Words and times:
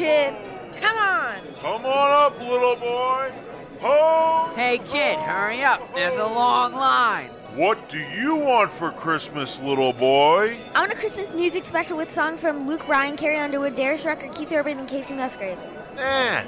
kid. 0.00 0.34
Come 0.80 0.96
on. 0.96 1.40
Come 1.60 1.84
on 1.84 2.10
up, 2.10 2.40
little 2.40 2.76
boy. 2.76 3.30
Ho! 3.80 4.50
Hey, 4.56 4.78
kid, 4.78 5.18
hurry 5.18 5.62
up. 5.62 5.94
There's 5.94 6.16
a 6.16 6.24
long 6.24 6.72
line. 6.72 7.28
What 7.54 7.90
do 7.90 7.98
you 7.98 8.34
want 8.34 8.70
for 8.70 8.92
Christmas, 8.92 9.58
little 9.60 9.92
boy? 9.92 10.56
I 10.74 10.80
want 10.80 10.92
a 10.92 10.96
Christmas 10.96 11.34
music 11.34 11.64
special 11.64 11.98
with 11.98 12.10
songs 12.10 12.40
from 12.40 12.66
Luke 12.66 12.86
Bryan, 12.86 13.18
Carrie 13.18 13.38
Underwood, 13.38 13.74
Darius 13.74 14.06
Rucker, 14.06 14.28
Keith 14.28 14.50
Urban, 14.52 14.78
and 14.78 14.88
Kacey 14.88 15.14
Musgraves. 15.14 15.70
Eh, 15.98 16.44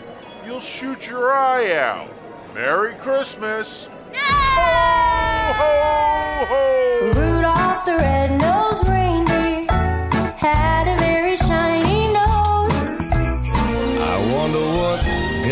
you'll 0.46 0.60
shoot 0.60 1.06
your 1.06 1.30
eye 1.32 1.74
out. 1.74 2.08
Merry 2.54 2.94
Christmas. 2.94 3.88
No! 4.12 4.18
Ho, 4.18 5.52
ho, 5.58 6.44
ho! 6.46 7.12
Rudolph 7.20 7.84
the 7.84 7.96
red-nosed 7.96 8.51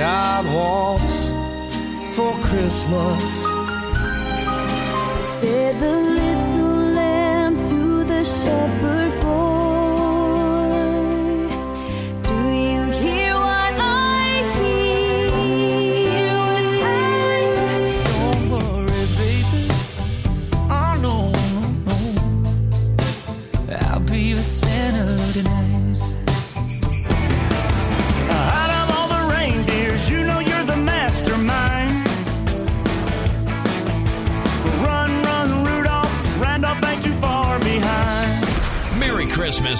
God 0.01 0.47
wants 0.47 1.29
for 2.17 2.33
Christmas. 2.49 3.33
Said 5.43 5.75
the 5.79 5.97
little 6.21 6.93
lamb 7.01 7.55
to 7.69 8.05
the 8.05 8.25
shepherd 8.25 9.00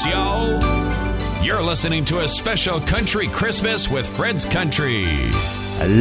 Christmas, 0.01 0.15
y'all! 0.15 1.45
You're 1.45 1.63
listening 1.63 2.05
to 2.07 2.21
a 2.21 2.29
special 2.29 2.81
country 2.81 3.27
Christmas 3.27 3.91
with 3.91 4.07
Fred's 4.07 4.45
Country. 4.45 5.05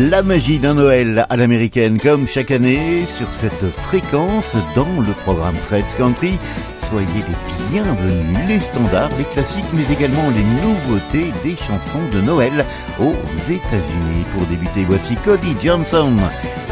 La 0.10 0.22
magie 0.22 0.60
d'un 0.60 0.76
Noël 0.76 1.26
à 1.30 1.38
l'américaine 1.38 2.00
comme 2.00 2.28
chaque 2.28 2.52
année 2.52 3.06
sur 3.18 3.28
cette 3.32 3.72
fréquence 3.72 4.56
dans 4.76 5.02
le 5.02 5.14
programme 5.24 5.56
Fred's 5.56 5.96
Country. 5.96 6.38
Soyez 6.78 7.08
les 7.14 7.72
bienvenus, 7.72 8.48
les 8.48 8.60
standards, 8.60 9.16
les 9.18 9.26
classiques, 9.26 9.66
mais 9.74 9.92
également 9.92 10.30
les 10.30 10.44
nouveautés 10.68 11.32
des 11.44 11.56
chansons 11.56 12.06
de 12.14 12.22
Noël 12.22 12.66
aux 13.00 13.16
États-Unis. 13.52 14.26
Pour 14.34 14.46
débuter, 14.48 14.86
voici 14.86 15.16
Cody 15.26 15.56
Johnson, 15.62 16.16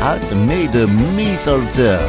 Had 0.02 0.22
Made 0.46 0.76
a 0.76 0.88
Mistletoe. 1.16 2.00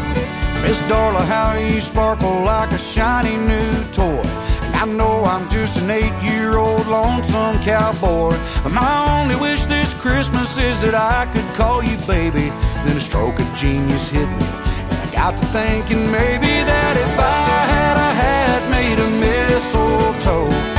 Miss 0.63 0.83
Darla, 0.83 1.25
how 1.27 1.57
you 1.59 1.81
sparkle 1.81 2.45
like 2.45 2.73
a 2.73 2.79
shiny 2.79 3.37
new 3.37 3.85
toy. 3.93 4.48
I 4.81 4.85
know 4.85 5.25
I'm 5.25 5.51
just 5.51 5.81
an 5.81 5.91
eight-year-old 5.91 6.87
lonesome 6.87 7.59
cowboy. 7.65 8.31
But 8.63 8.71
my 8.71 9.21
only 9.21 9.35
wish 9.35 9.67
this 9.67 9.93
Christmas 9.95 10.57
is 10.57 10.81
that 10.83 10.95
I 10.95 11.27
could 11.35 11.45
call 11.57 11.83
you 11.83 11.97
baby. 12.07 12.51
Then 12.87 12.97
a 12.97 13.01
stroke 13.01 13.41
of 13.41 13.55
genius 13.57 14.09
hit 14.09 14.29
me, 14.29 14.47
and 14.87 14.95
I 14.95 15.11
got 15.13 15.37
to 15.37 15.47
thinking 15.47 16.13
maybe 16.13 16.63
that 16.63 16.97
if 16.97 17.19
I 17.19 17.67
had 17.75 17.97
a 17.99 18.11
hat 18.23 18.63
made 18.71 19.01
of 19.03 19.11
mistletoe, 19.19 20.78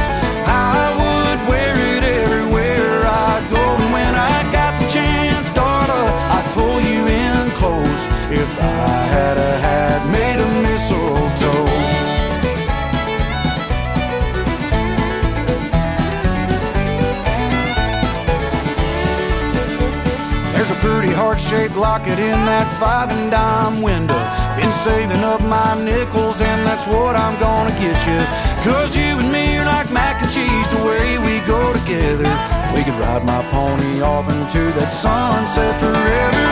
pretty 20.79 21.11
heart-shaped 21.11 21.75
locket 21.75 22.19
in 22.19 22.39
that 22.47 22.63
five 22.79 23.11
and 23.11 23.31
dime 23.31 23.81
window. 23.81 24.19
Been 24.55 24.71
saving 24.71 25.23
up 25.23 25.41
my 25.43 25.75
nickels 25.83 26.39
and 26.39 26.59
that's 26.63 26.87
what 26.87 27.15
I'm 27.15 27.35
gonna 27.39 27.75
get 27.83 27.99
you. 28.07 28.19
Cause 28.63 28.95
you 28.95 29.19
and 29.19 29.31
me 29.31 29.57
are 29.59 29.65
like 29.65 29.91
mac 29.91 30.23
and 30.23 30.31
cheese 30.31 30.69
the 30.71 30.83
way 30.87 31.19
we 31.19 31.43
go 31.43 31.73
together. 31.73 32.31
We 32.71 32.83
could 32.87 32.95
ride 32.95 33.23
my 33.27 33.43
pony 33.51 33.99
off 33.99 34.31
into 34.31 34.63
that 34.79 34.91
sunset 34.95 35.75
forever. 35.83 36.45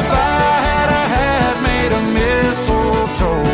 If 0.00 0.08
I 0.08 0.54
had 0.64 0.88
a 0.88 1.04
hat 1.14 1.56
made 1.60 1.92
of 1.92 2.04
mistletoe, 2.16 3.44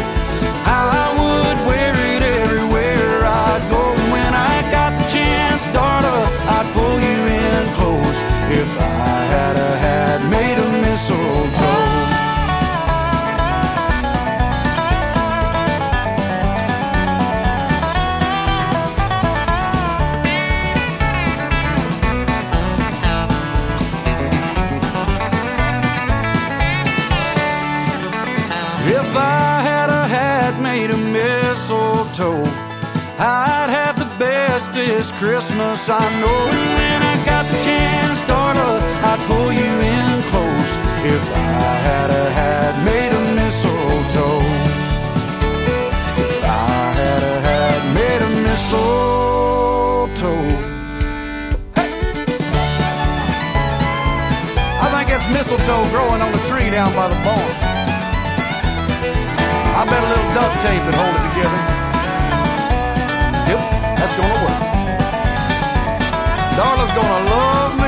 If 8.53 8.78
I 8.81 9.25
had 9.34 9.56
a 9.56 9.77
hat 9.78 10.21
made 10.28 10.59
of 10.59 10.71
mistletoe. 10.83 12.11
If 28.93 29.17
I 29.17 29.62
had 29.62 29.91
a 29.91 30.09
hat 30.09 30.61
made 30.61 30.91
of 30.91 30.99
mistletoe, 30.99 32.43
I'd 33.17 33.71
have 33.71 33.97
the 33.97 34.11
bestest 34.19 35.15
Christmas 35.15 35.88
I 35.88 36.00
know. 36.21 36.41
And 36.50 36.69
when 36.78 37.03
I 37.03 37.25
got 37.25 37.47
the 37.47 37.62
chance, 37.62 38.09
I'd 39.10 39.19
pull 39.26 39.50
you 39.50 39.75
in 39.98 40.22
close. 40.31 40.72
If 41.03 41.19
I 41.34 41.66
had 41.82 42.15
a 42.15 42.31
hat 42.31 42.78
made 42.87 43.10
of 43.10 43.26
mistletoe, 43.34 44.38
if 46.22 46.38
I 46.47 46.94
had 46.94 47.19
a 47.19 47.43
hat 47.43 47.82
made 47.91 48.22
of 48.22 48.31
mistletoe. 48.47 50.47
Hey! 51.75 51.91
I 54.78 54.87
think 54.94 55.10
it's 55.10 55.26
mistletoe 55.34 55.82
growing 55.91 56.22
on 56.22 56.31
the 56.31 56.38
tree 56.47 56.70
down 56.70 56.94
by 56.94 57.10
the 57.10 57.19
barn. 57.26 57.50
I 59.75 59.91
bet 59.91 60.06
a 60.06 60.09
little 60.12 60.31
duct 60.38 60.54
tape 60.62 60.87
would 60.87 60.94
hold 60.94 61.19
it 61.19 61.34
together. 61.34 61.59
Yep, 63.50 63.59
that's 63.99 64.15
gonna 64.15 64.38
work. 64.47 64.62
Darla's 66.54 66.94
gonna 66.94 67.26
love 67.26 67.75
me. 67.75 67.79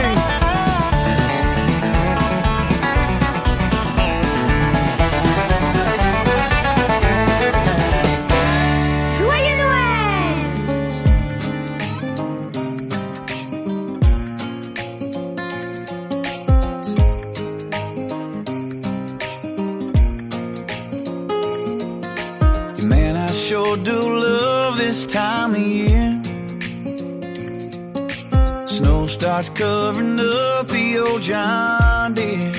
Do 23.77 24.21
love 24.21 24.77
this 24.77 25.07
time 25.07 25.55
of 25.55 25.61
year. 25.61 26.21
Snow 28.67 29.07
starts 29.07 29.49
covering 29.49 30.21
up 30.21 30.69
the 30.69 30.99
old 30.99 31.23
John 31.23 32.15
Deere. 32.15 32.53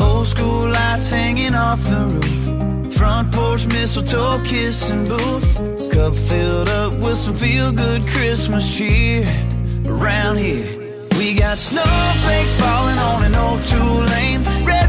Old 0.00 0.26
school 0.26 0.68
lights 0.68 1.10
hanging 1.10 1.54
off 1.54 1.82
the 1.84 2.02
roof. 2.12 2.94
Front 2.94 3.32
porch 3.32 3.66
mistletoe 3.66 4.42
kissing 4.44 5.06
booth. 5.06 5.92
Cup 5.92 6.14
filled 6.14 6.68
up 6.68 6.92
with 6.94 7.18
some 7.18 7.36
feel 7.36 7.72
good 7.72 8.06
Christmas 8.06 8.64
cheer. 8.76 9.24
Around 9.86 10.38
here, 10.38 11.06
we 11.18 11.34
got 11.34 11.58
snowflakes 11.58 12.54
falling 12.60 12.98
on 12.98 13.24
an 13.24 13.34
old 13.34 13.62
two 13.64 13.92
lane. 14.12 14.42
Red 14.64 14.85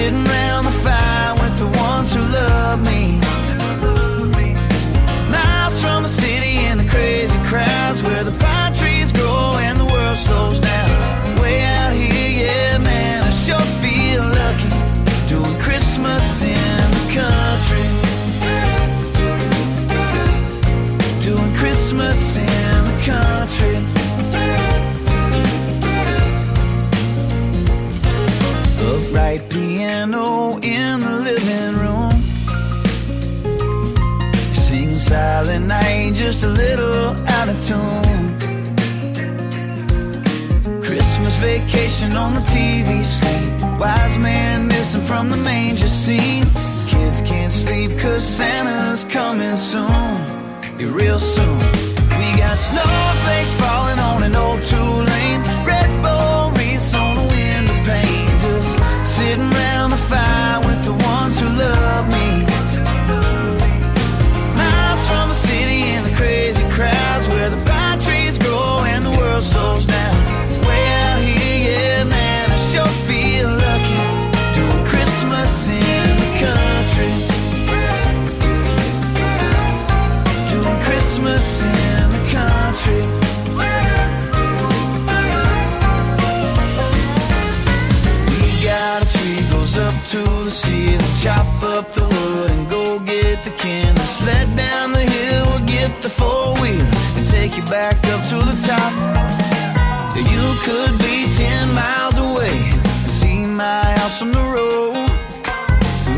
sitting 0.00 0.26
around 0.26 0.64
the 0.64 0.70
fire 0.70 1.34
with 1.34 1.58
the 1.58 1.66
ones 1.78 2.14
who 2.14 2.22
love 2.22 2.82
me. 2.82 3.29
Christmas 40.82 41.36
vacation 41.36 42.16
on 42.16 42.34
the 42.34 42.40
TV 42.40 43.04
screen. 43.04 43.78
Wise 43.78 44.18
man 44.18 44.66
missing 44.66 45.02
from 45.02 45.30
the 45.30 45.36
manger 45.36 45.88
scene. 45.88 46.46
Kids 46.88 47.20
can't 47.22 47.52
sleep 47.52 47.96
cause 48.00 48.24
Santa's 48.24 49.04
coming 49.04 49.56
soon. 49.56 49.88
Yeah, 50.78 50.92
real 50.92 51.20
soon. 51.20 51.58
We 52.18 52.26
got 52.36 52.58
snowflakes 52.58 53.52
falling 53.62 53.98
on 53.98 54.22
an 54.24 54.34
old 54.34 54.62
two 54.62 54.92
back 97.70 97.96
up 98.08 98.28
to 98.28 98.34
the 98.34 98.56
top. 98.66 98.92
You 100.16 100.44
could 100.66 100.98
be 100.98 101.30
ten 101.36 101.72
miles 101.72 102.18
away 102.18 102.58
and 103.04 103.10
see 103.10 103.46
my 103.46 103.84
house 103.96 104.18
from 104.18 104.32
the 104.32 104.42
road. 104.42 104.94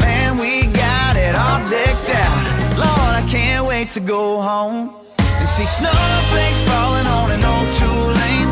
Man, 0.00 0.38
we 0.38 0.62
got 0.72 1.16
it 1.16 1.34
all 1.34 1.60
decked 1.69 2.08
out. 2.08 2.78
Lord, 2.78 3.12
I 3.20 3.26
can't 3.28 3.66
wait 3.66 3.90
to 3.90 4.00
go 4.00 4.40
home 4.40 4.94
and 5.19 5.49
see 5.49 5.66
snowflakes 5.66 6.62
falling 6.70 7.06
on 7.06 7.31
an 7.31 7.44
old 7.44 7.69
two-lane 7.78 8.51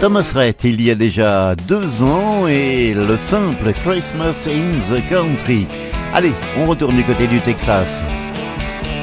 Thomas 0.00 0.32
Rhett, 0.34 0.64
il 0.64 0.80
y 0.80 0.90
a 0.90 0.94
déjà 0.94 1.54
deux 1.68 2.02
ans, 2.02 2.46
et 2.46 2.94
le 2.94 3.18
simple 3.18 3.72
Christmas 3.84 4.34
in 4.46 4.78
the 4.88 5.06
Country. 5.08 5.66
Allez, 6.14 6.32
on 6.58 6.66
retourne 6.66 6.96
du 6.96 7.04
côté 7.04 7.26
du 7.26 7.40
Texas. 7.40 8.02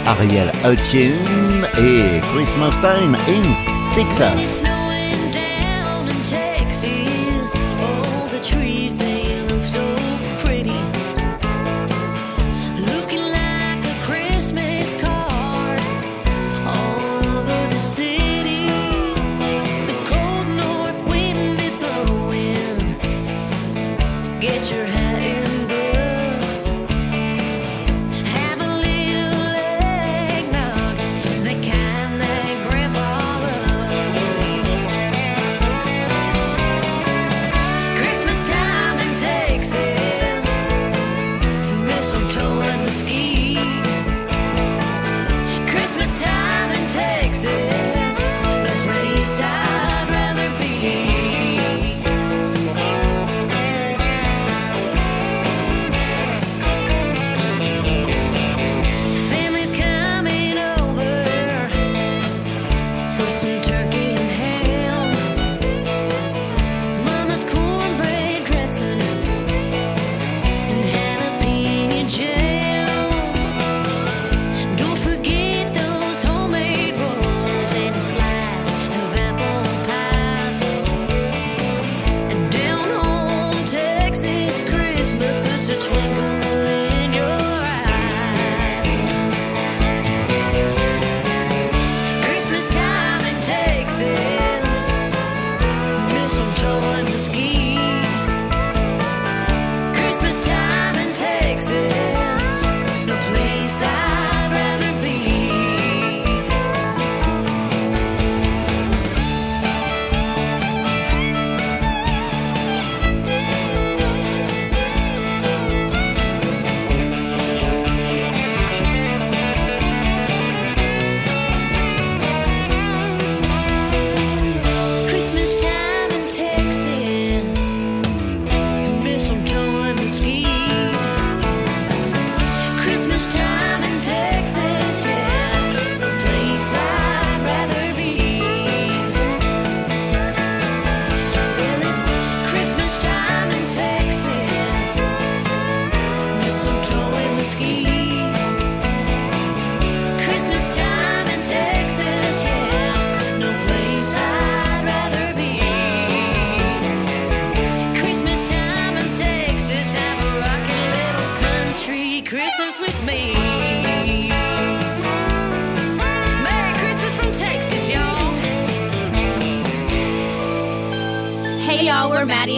Ariel 0.07 0.51
Hutchins 0.65 1.68
et 1.77 2.19
Christmas 2.33 2.71
Time 2.81 3.15
in 3.27 3.94
Texas. 3.94 4.63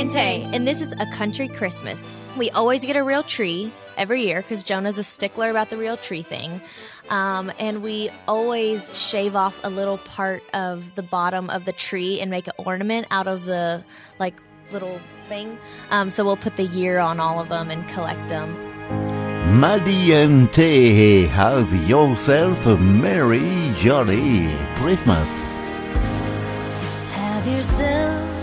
Tae, 0.10 0.42
and 0.54 0.68
this 0.68 0.82
is 0.82 0.92
A 0.94 1.06
Country 1.14 1.48
Christmas. 1.48 2.04
We 2.36 2.50
always 2.50 2.84
get 2.84 2.96
a 2.96 3.04
real 3.04 3.22
tree 3.22 3.72
every 3.96 4.24
year 4.24 4.42
because 4.42 4.64
Jonah's 4.64 4.98
a 4.98 5.04
stickler 5.04 5.52
about 5.52 5.70
the 5.70 5.78
real 5.78 5.98
tree 5.98 6.24
thing. 6.24 6.62
Um, 7.12 7.52
and 7.60 7.84
we 7.84 8.10
always 8.28 8.90
shave 8.98 9.36
off 9.36 9.60
a 9.64 9.70
little 9.70 10.00
part 10.00 10.42
of 10.52 10.96
the 10.96 11.04
bottom 11.04 11.52
of 11.52 11.66
the 11.66 11.74
tree 11.74 12.20
and 12.22 12.32
make 12.32 12.48
an 12.48 12.54
ornament 12.58 13.06
out 13.12 13.28
of 13.28 13.46
the 13.46 13.84
like 14.18 14.34
little 14.72 15.00
thing. 15.28 15.60
Um, 15.92 16.10
so 16.10 16.26
we'll 16.26 16.38
put 16.38 16.56
the 16.56 16.66
year 16.66 16.98
on 16.98 17.20
all 17.20 17.40
of 17.40 17.50
them 17.50 17.70
and 17.70 17.88
collect 17.90 18.30
them. 18.30 18.52
Maddie 19.60 20.14
and 20.14 20.52
Tae, 20.52 21.28
have 21.28 21.72
yourself 21.88 22.66
a 22.66 22.78
merry, 22.78 23.72
jolly 23.76 24.56
Christmas. 24.76 25.44
Have 27.14 27.48
yourself 27.48 28.39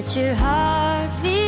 Let 0.00 0.16
your 0.16 0.34
heart 0.34 1.10
be 1.22 1.39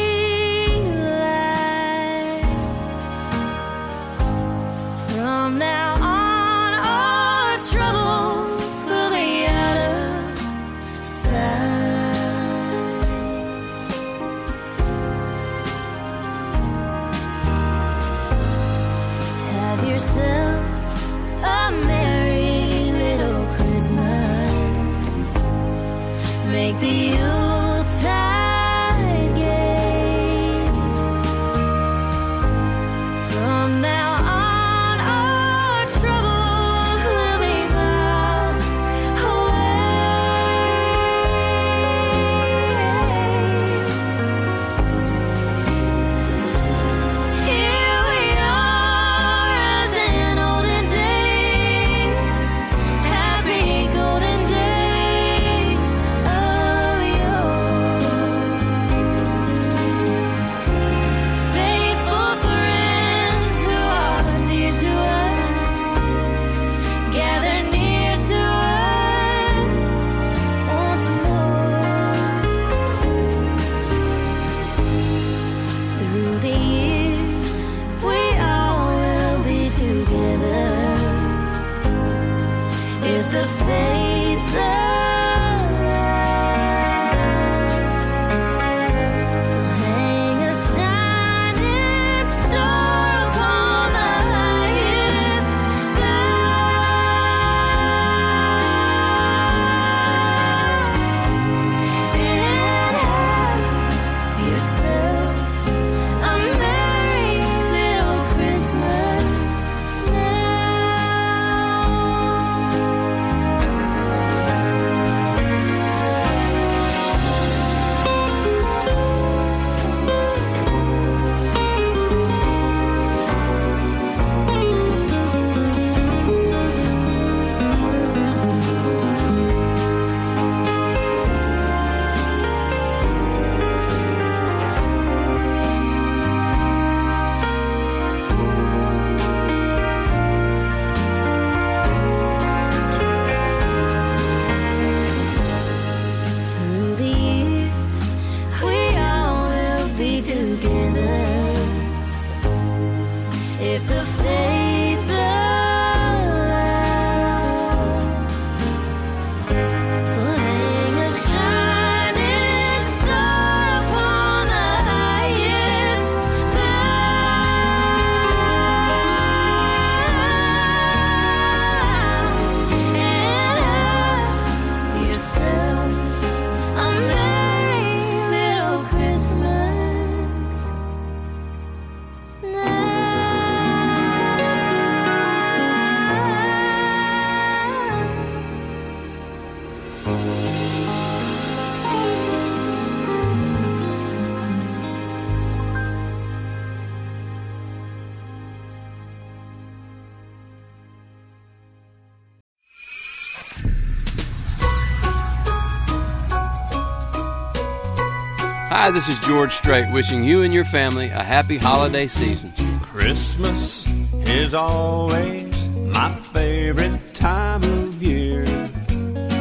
Hi, 208.74 208.90
this 208.90 209.06
is 209.06 209.18
George 209.18 209.52
Strait 209.52 209.92
wishing 209.92 210.24
you 210.24 210.44
and 210.44 210.52
your 210.52 210.64
family 210.64 211.08
a 211.08 211.22
happy 211.22 211.58
holiday 211.58 212.06
season. 212.06 212.54
Christmas 212.80 213.86
is 214.26 214.54
always 214.54 215.68
my 215.68 216.10
favorite 216.32 216.98
time 217.12 217.62
of 217.64 218.02
year. 218.02 218.46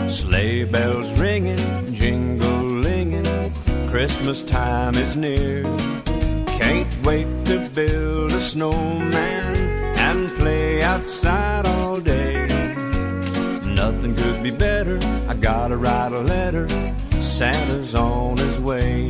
Sleigh 0.09 0.65
bells 0.65 1.17
ringing, 1.17 1.57
jingle-linging, 1.93 3.53
Christmas 3.89 4.41
time 4.41 4.95
is 4.95 5.15
near. 5.15 5.63
Can't 6.59 6.93
wait 7.05 7.45
to 7.45 7.69
build 7.69 8.33
a 8.33 8.41
snowman 8.41 9.55
and 9.97 10.29
play 10.39 10.83
outside 10.83 11.65
all 11.67 12.01
day. 12.01 12.47
Nothing 13.65 14.13
could 14.13 14.43
be 14.43 14.51
better. 14.51 14.99
I 15.29 15.35
gotta 15.35 15.77
write 15.77 16.11
a 16.11 16.19
letter. 16.19 16.67
Santa's 17.31 17.95
on 17.95 18.37
his 18.37 18.59
way. 18.59 19.07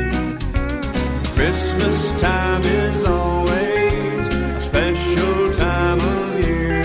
Christmas 1.34 2.12
time 2.22 2.62
is 2.62 3.04
always 3.04 4.28
a 4.30 4.62
special 4.62 5.54
time 5.56 6.00
of 6.00 6.46
year. 6.46 6.82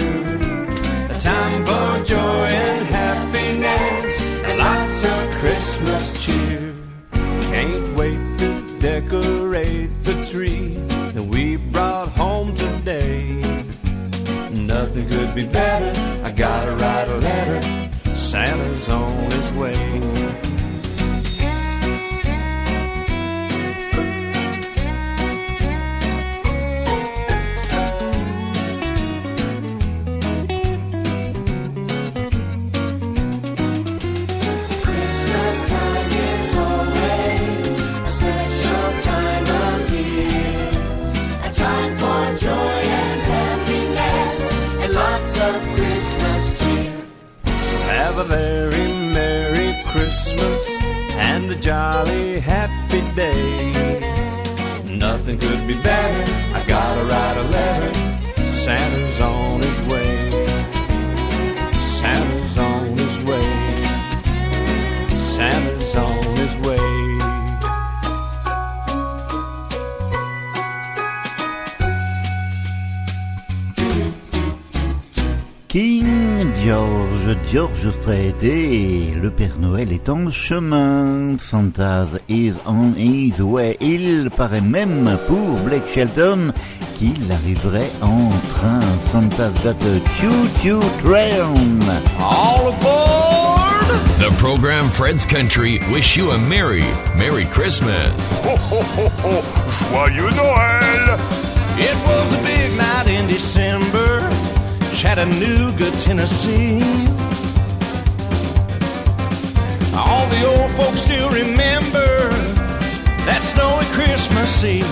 A 1.11 1.21
time 1.21 1.65
for 1.65 2.05
joy 2.05 2.47
and 2.49 2.87
happiness 2.87 4.23
and 4.23 4.59
lots 4.59 5.05
of 5.05 5.31
Christmas 5.37 6.25
cheer. 6.25 6.75
Can't 7.13 7.95
wait 7.95 8.39
to 8.39 8.79
decorate 8.81 9.91
the 10.05 10.25
tree 10.25 10.79
that 11.13 11.23
we 11.23 11.57
brought 11.57 12.09
home 12.09 12.57
today. 12.57 13.43
Nothing 14.53 15.09
could 15.11 15.35
be 15.35 15.47
better. 15.47 15.93
I 16.25 16.33
gotta 16.33 16.73
write 16.77 17.09
a 17.09 17.19
letter. 17.19 18.15
Santa's 18.17 18.89
on 18.89 19.31
his 19.31 19.53
way. 19.53 20.16
Could 55.39 55.67
be 55.67 55.75
better. 55.83 56.33
I 56.55 56.65
gotta 56.67 57.05
write 57.05 57.37
a 57.37 57.43
letter. 57.43 57.93
Santa's 58.49 59.06
George, 76.67 77.37
George 77.53 77.91
Strait 77.91 78.35
et 78.43 79.15
le 79.15 79.31
Père 79.31 79.57
Noël 79.61 79.93
est 79.93 80.09
en 80.09 80.29
chemin. 80.33 81.39
Santa's 81.39 82.19
is 82.29 82.55
on 82.67 82.93
his 82.97 83.41
way. 83.41 83.77
Il 83.81 84.31
paraît 84.31 84.61
même 84.61 85.17
pour 85.29 85.61
Blake 85.61 85.89
Shelton 85.95 86.53
qu'il 86.99 87.31
arriverait 87.31 87.93
en 88.03 88.31
train. 88.51 88.81
Santa's 88.99 89.55
got 89.63 89.81
a 89.85 90.01
choo-choo 90.19 90.81
train. 91.05 91.55
All 92.19 92.73
aboard! 92.73 93.87
The 94.19 94.37
program 94.37 94.91
Fred's 94.91 95.25
Country 95.25 95.79
wish 95.93 96.17
you 96.17 96.33
a 96.33 96.39
merry, 96.39 96.87
Merry 97.17 97.45
Christmas. 97.45 98.41
Ho, 98.43 98.57
ho, 98.57 98.83
ho, 98.83 99.09
ho. 99.23 99.43
Joyeux 99.93 100.31
Noël! 100.31 101.47
It 101.79 101.95
was 102.07 102.33
a 102.33 102.43
big 102.43 102.75
night 102.79 103.07
in 103.07 103.29
December, 103.29 103.76
Chattanooga, 104.97 105.91
Tennessee. 105.99 106.81
All 109.95 110.27
the 110.29 110.43
old 110.47 110.71
folks 110.73 111.03
still 111.03 111.29
remember 111.29 112.31
that 113.29 113.43
snowy 113.43 113.85
Christmas 113.93 114.65
Eve. 114.65 114.87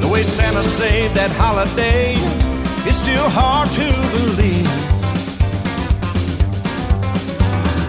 The 0.00 0.08
way 0.08 0.22
Santa 0.22 0.62
saved 0.62 1.14
that 1.16 1.30
holiday 1.32 2.14
is 2.88 2.96
still 2.96 3.28
hard 3.28 3.68
to 3.72 3.86
believe. 4.16 4.66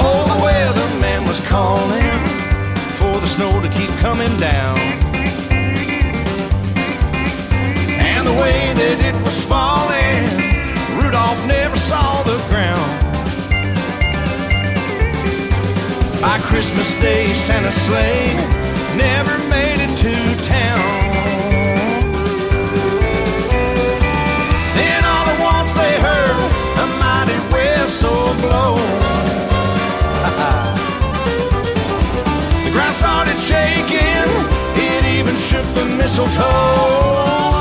Oh, 0.01 0.23
the 0.27 0.39
weatherman 0.43 1.25
was 1.29 1.39
calling 1.47 2.11
for 2.99 3.21
the 3.21 3.27
snow 3.27 3.61
to 3.61 3.69
keep 3.69 3.89
coming 4.01 4.37
down. 4.37 5.10
The 8.31 8.39
way 8.39 8.71
that 8.73 8.99
it 9.09 9.15
was 9.23 9.37
falling, 9.45 10.23
Rudolph 10.99 11.41
never 11.47 11.75
saw 11.75 12.21
the 12.23 12.37
ground. 12.49 12.91
By 16.21 16.39
Christmas 16.39 16.93
Day, 17.01 17.33
Santa's 17.33 17.75
sleigh 17.87 18.33
never 18.95 19.37
made 19.49 19.79
it 19.85 19.97
to 20.05 20.13
town. 20.43 20.91
Then 24.77 25.01
all 25.13 25.25
at 25.33 25.39
once 25.53 25.71
they 25.81 25.93
heard 26.07 26.37
a 26.83 26.85
mighty 27.03 27.39
whistle 27.51 28.29
blow. 28.43 28.73
the 32.65 32.71
ground 32.71 32.95
started 32.95 33.39
shaking, 33.51 34.29
it 34.87 35.03
even 35.17 35.35
shook 35.35 35.67
the 35.73 35.85
mistletoe. 35.85 37.60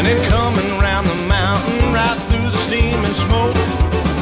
And 0.00 0.08
then 0.08 0.30
coming 0.30 0.80
round 0.80 1.06
the 1.06 1.14
mountain, 1.28 1.92
right 1.92 2.18
through 2.30 2.48
the 2.48 2.56
steam 2.56 3.04
and 3.04 3.14
smoke, 3.14 3.54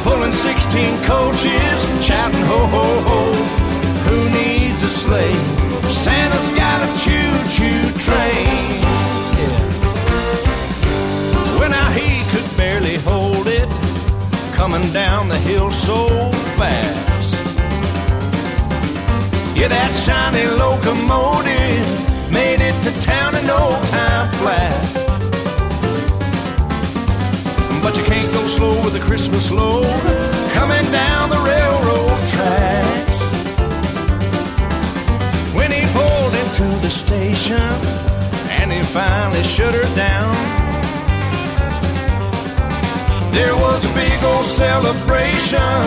pulling 0.03 0.33
16 0.33 1.05
coaches, 1.05 2.05
shouting 2.05 2.43
ho 2.51 2.67
ho 2.67 3.01
ho. 3.07 3.33
Who 4.09 4.19
needs 4.35 4.83
a 4.83 4.88
sleigh? 4.88 5.38
Santa's 5.88 6.51
got 6.59 6.83
a 6.83 6.88
choo-choo 6.99 7.93
train. 7.97 8.83
Yeah. 9.38 9.61
Well, 11.61 11.71
now 11.71 11.93
he 11.93 12.25
could 12.33 12.57
barely 12.57 12.97
hold 12.97 13.47
it, 13.47 13.69
coming 14.55 14.93
down 14.93 15.29
the 15.29 15.38
hill 15.38 15.71
so 15.71 16.09
fast. 16.59 17.35
Yeah, 19.57 19.69
that 19.69 19.95
shiny 19.95 20.45
locomotive 20.59 21.87
made 22.33 22.61
it 22.61 22.83
to 22.83 22.91
town 23.01 23.37
in 23.37 23.47
no 23.47 23.81
time 23.87 24.29
flat. 24.38 24.88
You 27.99 28.05
can't 28.05 28.33
go 28.33 28.47
slow 28.47 28.85
with 28.85 28.95
a 28.95 29.01
Christmas 29.01 29.51
load 29.51 29.85
coming 30.53 30.87
down 30.93 31.31
the 31.31 31.39
railroad 31.39 32.19
tracks. 32.33 33.19
When 35.53 35.73
he 35.73 35.83
pulled 35.93 36.35
into 36.43 36.67
the 36.81 36.91
station 36.91 37.71
and 38.59 38.73
he 38.73 38.83
finally 38.83 39.43
shut 39.43 39.75
her 39.75 39.89
down, 39.97 40.33
there 43.33 43.57
was 43.57 43.85
a 43.85 43.93
big 43.95 44.23
old 44.23 44.45
celebration. 44.45 45.83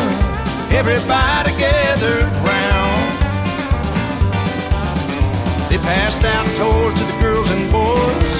Everybody 0.81 1.51
gathered 1.57 2.31
round. 2.51 3.07
They 5.69 5.77
passed 5.77 6.23
out 6.25 6.45
toys 6.57 6.93
to 6.99 7.05
the 7.05 7.19
girls 7.21 7.49
and 7.49 7.71
boys 7.71 8.33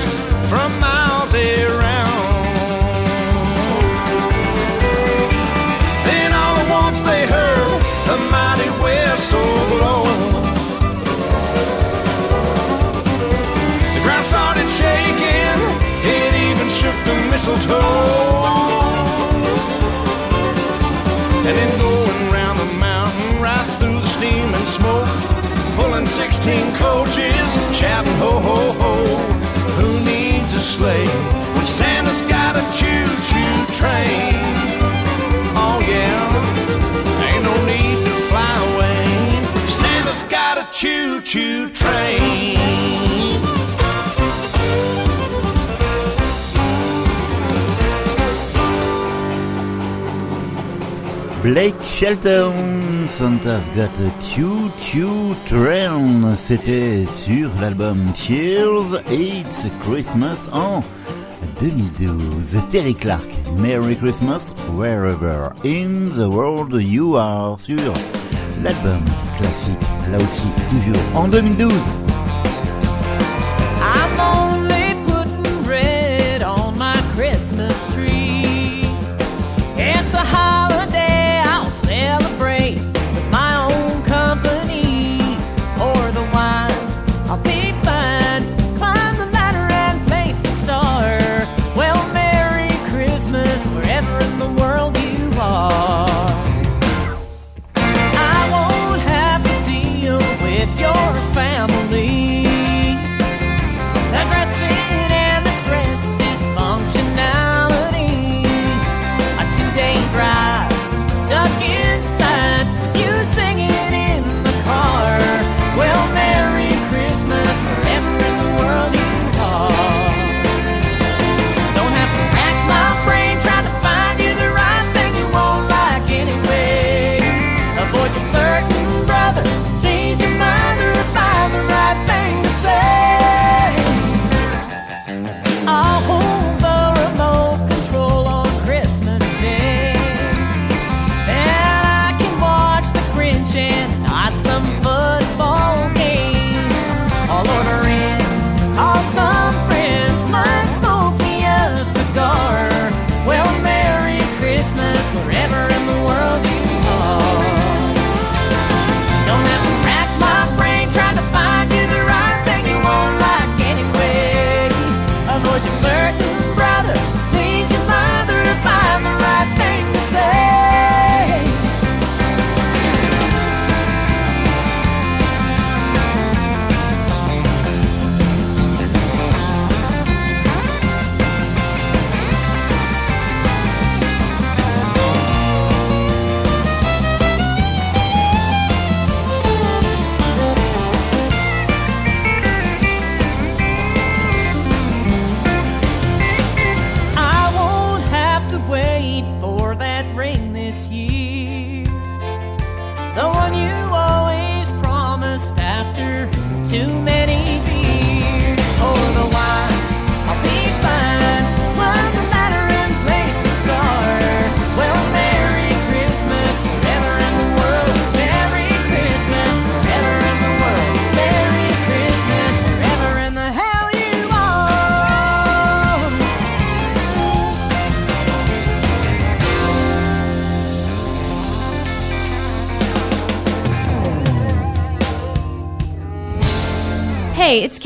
from 0.50 0.78
miles 0.82 1.34
around. 1.34 2.21
They 7.04 7.26
heard 7.26 7.82
a 8.10 8.18
mighty 8.30 8.70
whistle 8.84 9.56
blow. 9.72 10.04
The 13.96 14.02
ground 14.04 14.26
started 14.26 14.68
shaking, 14.82 15.60
it 16.04 16.34
even 16.48 16.68
shook 16.70 16.98
the 17.06 17.16
mistletoe. 17.30 18.42
And 21.48 21.58
then 21.58 21.72
going 21.80 22.32
round 22.32 22.60
the 22.60 22.72
mountain, 22.80 23.42
right 23.42 23.68
through 23.80 24.00
the 24.00 24.08
steam 24.08 24.54
and 24.54 24.68
smoke, 24.68 25.08
pulling 25.76 26.06
16 26.06 26.76
coaches, 26.76 27.50
shouting 27.76 28.18
ho 28.24 28.40
ho 28.40 28.72
ho. 28.82 28.96
Who 29.80 30.00
needs 30.06 30.54
a 30.54 30.60
sleigh 30.60 31.08
when 31.56 31.66
Santa's 31.66 32.22
got 32.24 32.56
a 32.56 32.64
choo-choo 32.78 33.66
train? 33.74 34.36
Oh 35.54 35.80
yeah, 35.88 36.71
choo-choo 40.82 41.70
train. 41.70 42.58
Blake 51.44 51.76
Shelton, 51.84 53.08
Santa's 53.08 53.68
Got 53.76 53.92
a 54.00 54.10
Choo 54.22 54.72
Choo 54.80 55.36
Train, 55.46 56.36
c'était 56.36 57.06
sur 57.14 57.52
l'album 57.62 58.12
Cheers, 58.16 59.04
It's 59.12 59.68
Christmas 59.82 60.40
en 60.52 60.82
2012. 61.60 62.60
Terry 62.72 62.96
Clark, 62.96 63.30
Merry 63.60 63.96
Christmas 63.96 64.52
Wherever 64.74 65.54
in 65.64 66.10
the 66.16 66.28
World 66.28 66.74
You 66.82 67.18
Are, 67.18 67.60
sur 67.60 67.94
l'album 68.64 69.04
classique, 69.38 69.91
là 70.10 70.18
aussi 70.18 70.48
toujours 70.70 71.02
en 71.16 71.28
2012. 71.28 71.72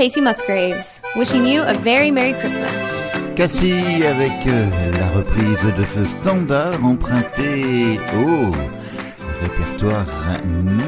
Casey 0.06 0.22
Musgraves, 0.22 1.02
wishing 1.16 1.48
you 1.48 1.64
a 1.64 1.74
very 1.74 2.12
Merry 2.12 2.34
Christmas. 2.34 2.70
Cassie 3.36 4.06
avec 4.06 4.46
euh, 4.46 4.70
la 5.00 5.10
reprise 5.10 5.64
de 5.76 5.84
ce 5.84 6.04
standard 6.06 6.86
emprunté 6.86 8.00
au 8.14 8.52
répertoire 9.42 10.06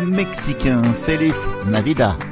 mexicain 0.05 0.83
Feliz 1.03 1.33
Navidad. 1.65 2.26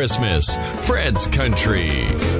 Christmas. 0.00 0.56
Fred's 0.86 1.26
Country. 1.26 2.39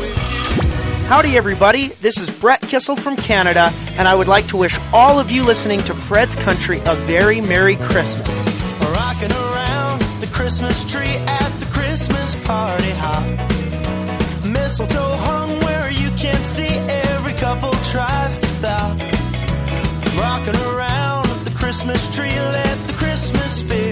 With 0.00 0.16
you. 0.96 1.04
Howdy, 1.06 1.36
everybody. 1.36 1.88
This 1.88 2.16
is 2.16 2.30
Brett 2.30 2.62
Kissel 2.62 2.96
from 2.96 3.14
Canada, 3.14 3.70
and 3.98 4.08
I 4.08 4.14
would 4.14 4.28
like 4.28 4.46
to 4.48 4.56
wish 4.56 4.78
all 4.90 5.20
of 5.20 5.30
you 5.30 5.44
listening 5.44 5.80
to 5.80 5.92
Fred's 5.92 6.34
Country 6.34 6.80
a 6.86 6.94
very 6.94 7.42
Merry 7.42 7.76
Christmas. 7.76 8.26
Rocking 8.80 9.32
around 9.32 10.00
the 10.22 10.28
Christmas 10.32 10.90
tree 10.90 11.16
at 11.16 11.28
Christmas 11.28 11.47
party 12.48 12.92
hop. 12.92 13.26
Mistletoe 14.42 15.16
hung 15.28 15.50
where 15.66 15.90
you 15.90 16.10
can't 16.12 16.46
see, 16.56 16.72
every 17.12 17.34
couple 17.34 17.72
tries 17.92 18.40
to 18.40 18.46
stop. 18.46 18.96
Rocking 20.16 20.58
around 20.70 21.28
the 21.44 21.54
Christmas 21.54 22.00
tree, 22.16 22.38
let 22.56 22.76
the 22.86 22.94
Christmas 22.94 23.52
spirit 23.60 23.87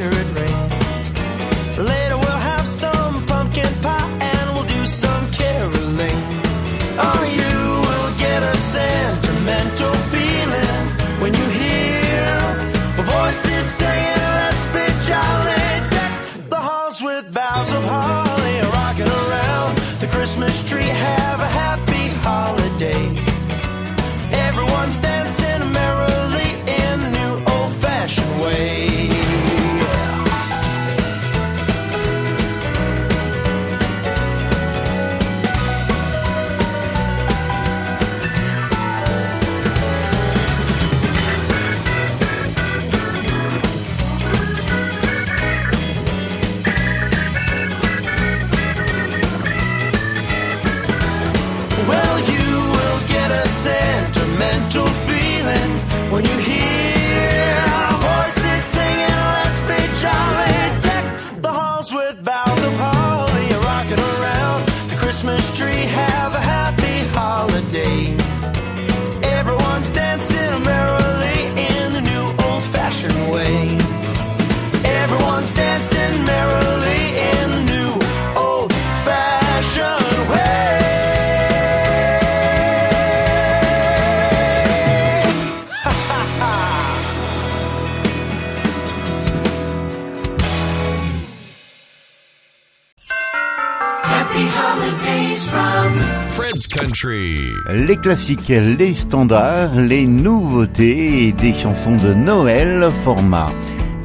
Country. 96.97 97.37
Les 97.75 97.97
classiques, 97.97 98.49
les 98.49 98.95
standards, 98.95 99.75
les 99.75 100.07
nouveautés 100.07 101.27
et 101.27 101.33
des 101.33 101.53
chansons 101.53 101.97
de 101.97 102.15
Noël 102.15 102.91
format 103.05 103.51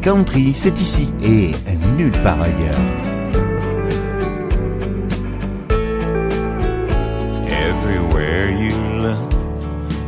country, 0.01 0.51
c'est 0.53 0.77
ici 0.77 1.07
et 1.23 1.51
nulle 1.97 2.11
part 2.23 2.41
ailleurs. 2.41 2.75
Everywhere 7.47 8.51
you 8.51 8.75
look, 8.99 9.33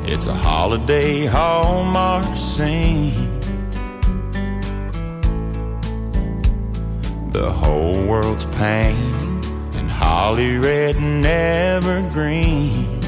it's 0.06 0.28
a 0.28 0.34
holiday 0.34 1.26
hallmark 1.26 2.26
scene. 2.36 3.30
The 7.32 7.50
whole 7.50 8.06
world's 8.08 8.46
painted 8.46 8.98
in 8.98 9.13
holly 9.94 10.58
red 10.58 10.96
and 10.96 11.26
evergreen. 11.26 13.00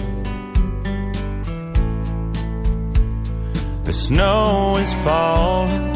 The 3.84 3.94
snow 3.94 4.78
is 4.78 4.92
falling, 5.04 5.92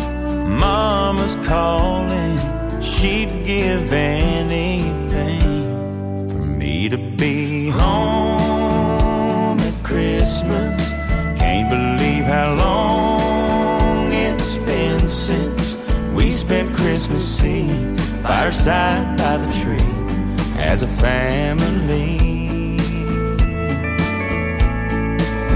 Mama's 0.58 1.36
calling. 1.48 2.38
She'd 2.82 3.46
give 3.46 3.94
anything 3.94 5.42
for 6.30 6.46
me 6.62 6.90
to 6.90 6.98
be 6.98 7.70
home 7.70 9.60
at 9.60 9.84
Christmas. 9.84 10.90
Can't 11.40 11.70
believe 11.70 12.26
how 12.26 12.54
long 12.56 14.12
it's 14.12 14.58
been 14.58 15.08
since 15.08 15.78
we 16.14 16.32
spent 16.32 16.76
Christmas 16.76 17.44
Eve 17.44 18.00
fireside 18.22 19.18
by 19.18 19.38
the 19.38 19.52
tree 19.64 19.99
as 20.60 20.84
a 20.84 20.88
family. 20.88 22.18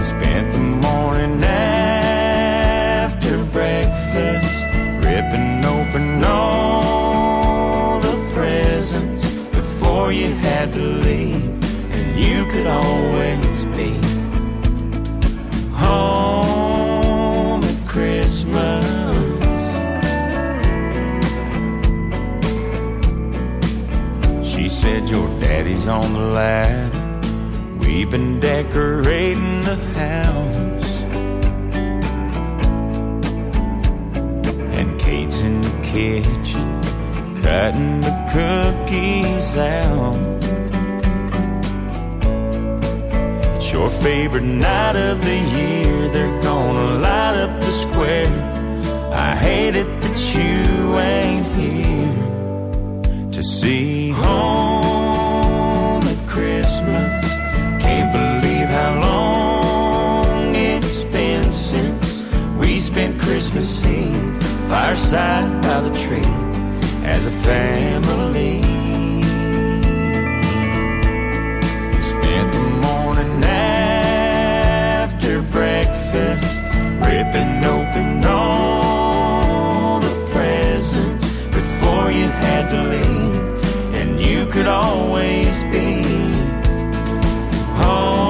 Spent 0.02 0.52
the 0.54 0.60
morning 0.60 1.44
after 1.44 3.44
breakfast 3.46 4.64
ripping 5.06 5.66
open 5.66 6.24
all 6.24 8.00
the 8.00 8.32
presents 8.34 9.22
before 9.52 10.12
you 10.12 10.34
had 10.36 10.72
to 10.74 10.80
leave, 10.80 11.44
and 11.92 12.20
you 12.20 12.46
could 12.52 12.68
always 12.68 13.66
be 13.78 14.00
home 15.76 17.64
at 17.64 17.88
Christmas. 17.88 18.83
Said, 24.84 25.10
Your 25.10 25.28
daddy's 25.40 25.88
on 25.88 26.14
the 26.14 26.28
ladder. 26.40 27.02
We've 27.80 28.12
been 28.12 28.42
decorating 28.42 29.62
the 29.62 29.78
house. 30.04 30.92
And 34.78 34.90
Kate's 35.00 35.40
in 35.40 35.62
the 35.62 35.76
kitchen, 35.94 36.68
cutting 37.42 38.02
the 38.08 38.16
cookies 38.34 39.50
out. 39.56 40.44
It's 43.56 43.72
your 43.72 43.90
favorite 44.08 44.50
night 44.70 44.98
of 44.98 45.22
the 45.22 45.40
year. 45.58 46.10
They're 46.10 46.42
gonna 46.42 47.00
light 47.08 47.38
up 47.46 47.54
the 47.62 47.74
square. 47.86 48.34
I 49.28 49.34
hate 49.46 49.76
it 49.84 49.90
that 50.02 50.18
you 50.36 51.00
ain't 51.14 51.48
here 51.60 53.32
to 53.36 53.42
innocence. 53.42 54.63
Christmas 63.26 63.86
Eve 63.86 64.44
fireside 64.68 65.62
by 65.62 65.80
the 65.80 65.92
tree 66.04 66.34
as 67.06 67.26
a 67.26 67.32
family. 67.32 68.62
Spent 72.02 72.52
the 72.52 72.70
morning 72.88 73.44
after 73.44 75.42
breakfast 75.44 76.62
ripping 77.00 77.66
open 77.66 78.26
all 78.26 80.00
the 80.02 80.14
presents 80.34 81.26
before 81.60 82.12
you 82.12 82.28
had 82.28 82.70
to 82.72 82.82
leave, 82.94 83.36
and 83.96 84.10
you 84.22 84.46
could 84.48 84.68
always 84.68 85.54
be 85.72 86.04
home 87.82 88.23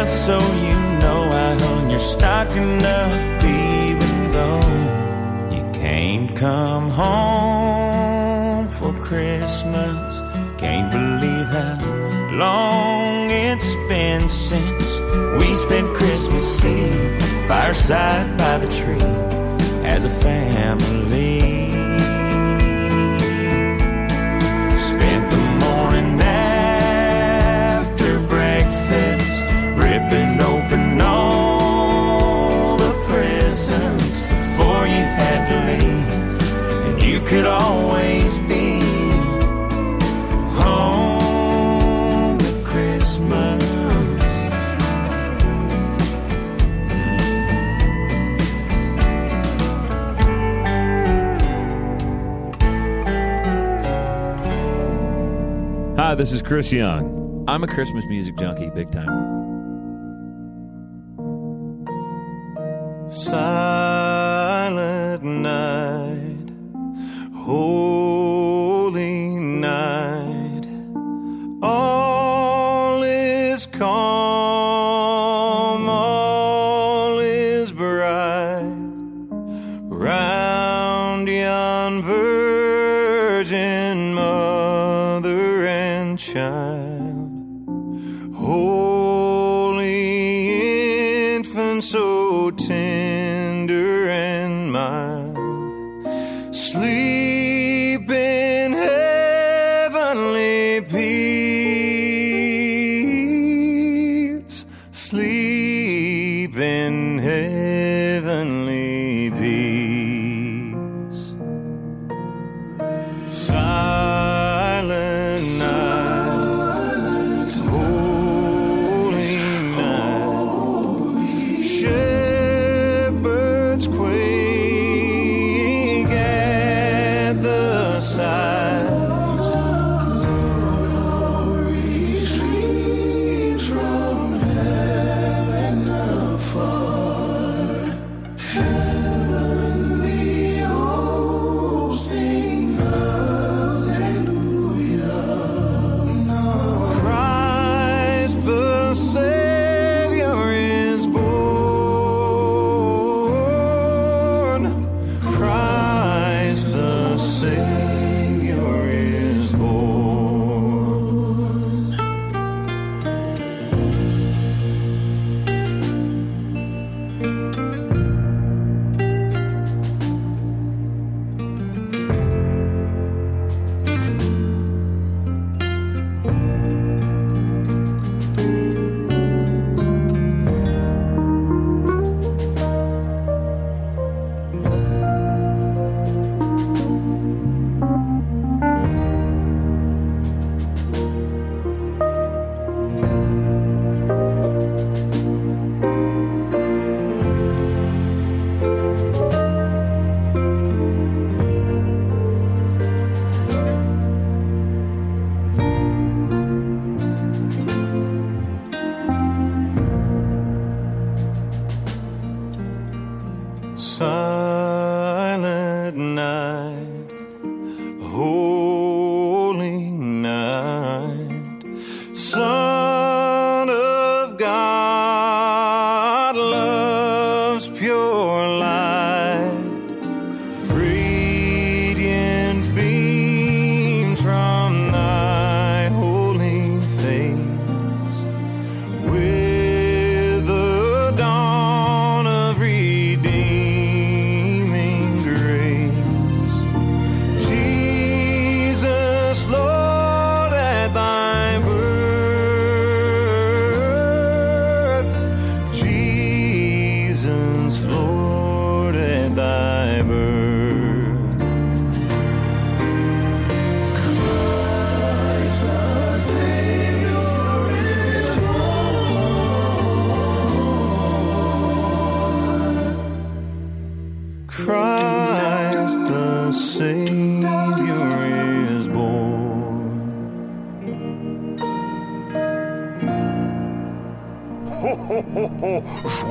just 0.00 0.24
so 0.24 0.38
you 0.38 0.78
know, 1.02 1.20
I 1.30 1.52
hung 1.62 1.90
your 1.90 2.00
stocking 2.00 2.82
up 2.82 3.44
even 3.44 4.32
though 4.32 4.66
you 5.54 5.62
can't 5.74 6.34
come 6.34 6.88
home 6.88 8.66
for 8.78 8.94
Christmas. 9.08 10.22
Can't 10.56 10.90
believe 10.90 11.48
how 11.58 11.76
long 12.32 13.30
it's 13.30 13.74
been 13.90 14.26
since 14.30 14.88
we 15.38 15.52
spent 15.66 15.86
Christmas 15.94 16.64
Eve 16.64 17.22
fireside 17.46 18.38
by 18.38 18.56
the 18.56 18.70
tree 18.80 19.12
as 19.84 20.06
a 20.06 20.10
family. 20.26 21.59
This 56.20 56.34
is 56.34 56.42
Chris 56.42 56.70
Young. 56.70 57.46
I'm 57.48 57.64
a 57.64 57.66
Christmas 57.66 58.04
music 58.10 58.36
junkie, 58.36 58.68
big 58.68 58.90
time. 58.90 59.08
Silent 63.08 63.69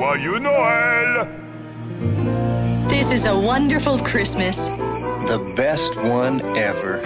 Joyeux 0.10 0.39
Noël! 0.39 1.28
This 2.89 3.20
is 3.20 3.26
a 3.26 3.38
wonderful 3.38 3.99
Christmas. 3.99 4.55
The 4.55 5.53
best 5.55 5.95
one 5.97 6.41
ever. 6.57 6.99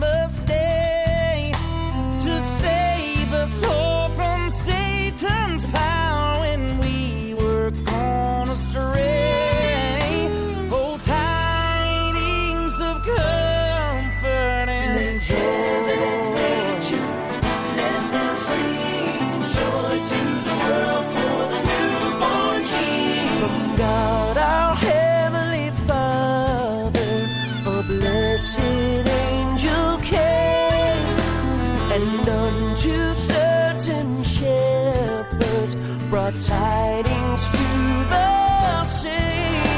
much. 0.00 0.23
and 31.94 32.28
unto 32.28 33.14
certain 33.14 34.20
shepherds 34.24 35.76
brought 36.10 36.34
tidings 36.40 37.48
to 37.50 37.66
the 38.10 38.84
same. 38.84 39.73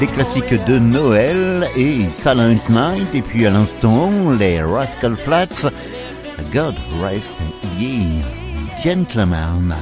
Les 0.00 0.06
classiques 0.06 0.66
de 0.66 0.78
Noël 0.78 1.66
et 1.76 2.10
Silent 2.10 2.58
Night, 2.68 3.14
et 3.14 3.22
puis 3.22 3.46
à 3.46 3.50
l'instant, 3.50 4.30
les 4.38 4.60
Rascal 4.60 5.16
Flats, 5.16 5.70
God 6.52 6.74
Rest 7.00 7.32
Ye 7.78 8.22
Gentlemen. 8.84 9.74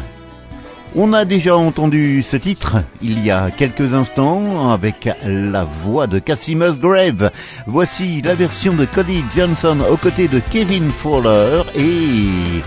On 0.95 1.13
a 1.13 1.25
déjà 1.25 1.57
entendu 1.57 2.23
ce 2.23 2.37
titre 2.37 2.85
il 3.03 3.19
y 3.25 3.33
a 3.33 3.51
quelques 3.51 3.95
instants 3.95 4.71
avec 4.71 5.09
la 5.27 5.65
voix 5.65 6.07
de 6.07 6.21
Cassie 6.21 6.55
Musgrave. 6.55 7.33
Voici 7.67 8.23
la 8.23 8.37
version 8.37 8.75
de 8.75 8.85
Cody 8.85 9.25
Johnson 9.35 9.79
aux 9.91 9.97
côtés 9.97 10.29
de 10.29 10.41
Kevin 10.51 10.93
Fowler 10.93 11.63
et 11.75 12.63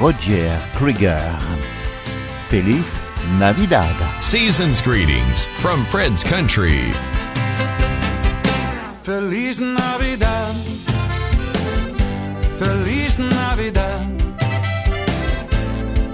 Roger 0.00 0.48
Krieger. 0.76 1.38
Felice 2.48 3.02
Navidad. 3.38 4.22
Season's 4.22 4.80
greetings 4.80 5.46
from 5.60 5.84
Fred's 5.86 6.22
Country. 6.22 6.92
Feliz 9.02 9.60
Navidad. 9.60 10.54
Feliz 12.58 13.18
Navidad. 13.18 14.06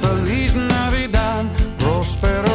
Feliz 0.00 0.56
Navidad. 0.56 1.78
Prospero 1.78 2.52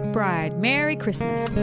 McBride. 0.00 0.56
Merry 0.58 0.96
Christmas. 0.96 1.54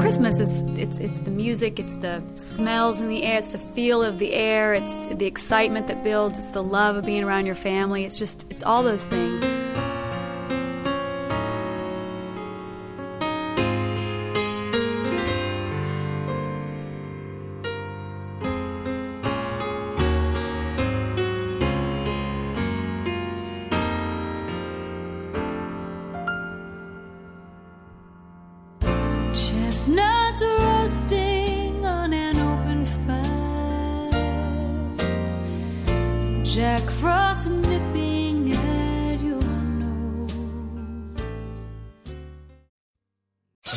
Christmas 0.00 0.38
is 0.38 0.60
it's 0.78 0.98
it's 0.98 1.20
the 1.20 1.30
music, 1.30 1.80
it's 1.80 1.96
the 1.96 2.22
smells 2.34 3.00
in 3.00 3.08
the 3.08 3.24
air, 3.24 3.38
it's 3.38 3.48
the 3.48 3.58
feel 3.58 4.02
of 4.02 4.18
the 4.18 4.32
air, 4.34 4.74
it's 4.74 5.06
the 5.06 5.26
excitement 5.26 5.88
that 5.88 6.04
builds, 6.04 6.38
it's 6.38 6.50
the 6.50 6.62
love 6.62 6.96
of 6.96 7.04
being 7.04 7.24
around 7.24 7.46
your 7.46 7.54
family. 7.54 8.04
It's 8.04 8.18
just 8.18 8.46
it's 8.50 8.62
all 8.62 8.82
those 8.82 9.04
things. 9.04 9.65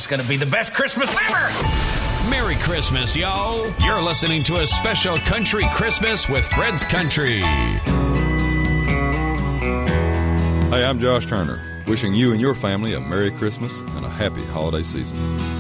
going 0.10 0.22
to 0.22 0.28
be 0.28 0.38
the 0.38 0.46
best 0.48 0.74
Christmas 0.74 1.16
ever. 1.30 2.30
Merry 2.30 2.56
Christmas, 2.56 3.16
yo. 3.16 3.72
You're 3.80 4.02
listening 4.02 4.42
to 4.46 4.58
a 4.58 4.68
special 4.68 5.18
country 5.18 5.64
Christmas 5.74 6.28
with 6.28 6.44
Fred's 6.48 6.84
Country. 6.84 7.42
Hey, 10.70 10.84
I'm 10.84 11.00
Josh 11.00 11.28
Turner, 11.28 11.62
wishing 11.86 12.16
you 12.16 12.32
and 12.32 12.42
your 12.42 12.56
family 12.56 12.96
a 12.96 13.00
Merry 13.00 13.30
Christmas 13.30 13.80
and 13.80 14.04
a 14.04 14.10
happy 14.10 14.44
holiday 14.46 14.82
season. 14.82 15.59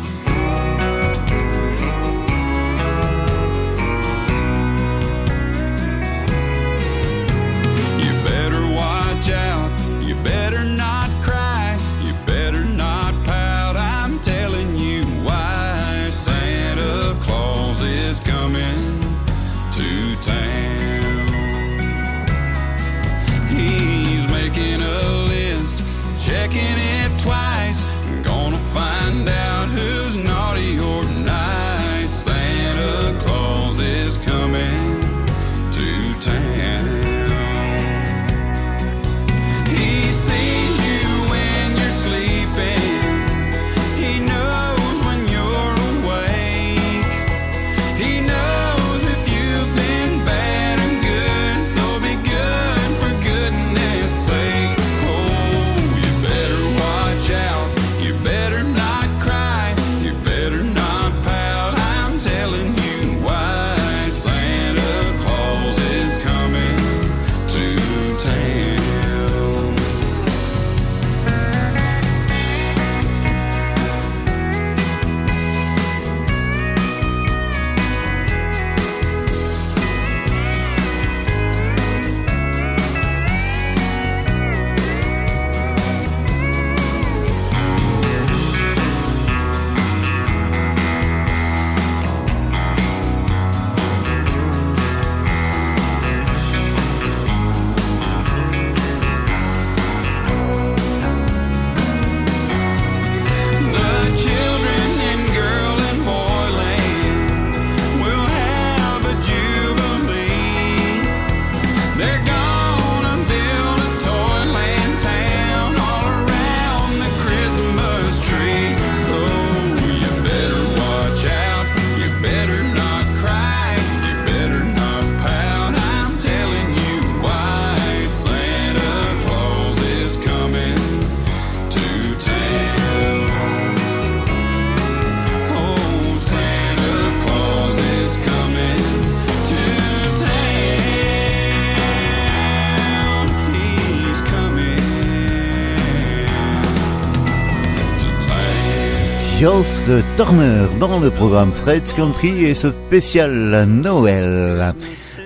Joss 149.39 149.89
Turner 150.17 150.67
dans 150.81 150.99
le 150.99 151.09
programme 151.11 151.53
Fred's 151.53 151.93
Country 151.93 152.43
et 152.43 152.53
ce 152.53 152.73
spécial 152.73 153.63
Noël. 153.63 154.73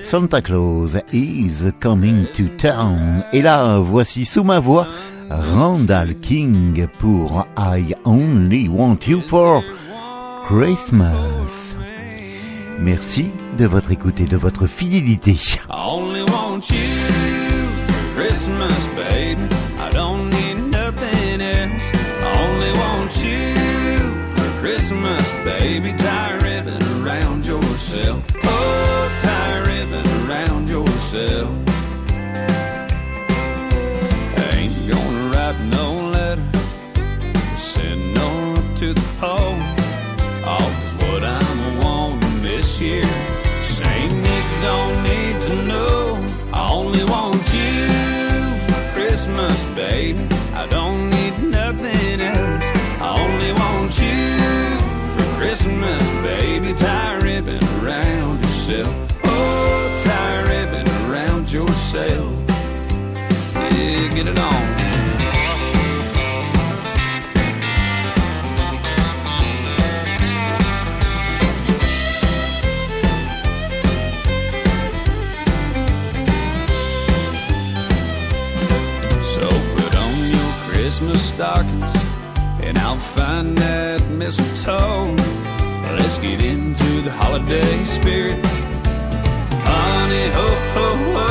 Santa 0.04 0.40
Claus 0.40 0.96
is 1.12 1.72
coming 1.80 2.28
to 2.38 2.44
town. 2.60 3.24
Et 3.34 3.42
là, 3.42 3.80
voici 3.80 4.26
sous 4.26 4.44
ma 4.44 4.60
voix 4.60 4.86
Randall 5.32 6.14
King 6.20 6.86
pour 7.00 7.48
I 7.58 7.96
Only 8.06 8.68
Want 8.68 9.00
You 9.08 9.20
for 9.20 9.64
Christmas. 10.46 11.76
Merci 12.80 13.32
de 13.58 13.66
votre 13.66 13.92
écoute 13.92 14.20
et 14.20 14.28
de 14.28 14.38
votre 14.38 14.68
fidélité. 14.68 15.32
I 15.32 15.58
only 15.72 16.22
want 16.22 16.70
you 16.70 16.78
Christmas, 18.16 18.90
baby. 18.96 19.42
I 19.80 19.92
don't 19.92 20.33
baby. 25.44 25.94
Tie 25.98 26.32
a 26.32 26.40
ribbon 26.40 26.84
around 27.02 27.46
yourself. 27.46 28.24
Oh, 28.44 29.20
tie 29.22 29.58
a 29.58 29.62
ribbon 29.72 30.06
around 30.22 30.70
yourself. 30.70 31.50
Ain't 34.54 34.76
gonna 34.90 35.32
write 35.34 35.60
no 35.78 35.88
letter, 36.16 36.48
send 37.58 38.14
no 38.14 38.56
to 38.76 38.94
the 38.94 39.08
pole. 39.20 39.60
Always 40.46 40.94
what 41.04 41.24
I'm 41.24 41.80
wanting 41.82 42.42
this 42.42 42.80
year. 42.80 43.04
Saying 43.62 44.12
you 44.12 44.42
don't 44.62 45.04
need 45.04 45.42
to 45.50 45.56
know. 45.64 46.26
I 46.54 46.72
only 46.72 47.04
want 47.06 47.42
you 47.54 47.88
Christmas, 48.94 49.66
baby. 49.76 50.28
I 50.54 50.68
don't 50.68 50.93
Christmas, 55.64 56.10
baby. 56.22 56.74
Tie 56.74 57.16
a 57.16 57.22
ribbon 57.22 57.64
around 57.80 58.42
yourself. 58.44 59.08
Oh, 59.24 60.02
tie 60.04 60.34
a 60.34 60.44
ribbon 60.44 60.86
around 61.10 61.50
yourself. 61.50 62.38
Yeah, 63.56 64.14
get 64.14 64.28
it 64.28 64.40
on. 64.40 64.64
So 79.24 79.48
put 79.78 79.96
on 79.96 80.30
your 80.30 80.52
Christmas 80.68 81.22
stockings 81.22 81.96
and 82.60 82.78
I'll 82.80 82.98
find 82.98 83.58
that 83.60 84.06
mistletoe. 84.10 85.33
Let's 85.98 86.18
get 86.18 86.44
into 86.44 87.02
the 87.02 87.12
holiday 87.12 87.84
spirits. 87.86 88.50
Honey, 89.70 90.28
ho, 90.38 90.48
ho, 90.76 90.88
ho. 91.16 91.30